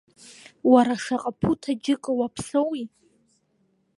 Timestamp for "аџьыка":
1.71-2.11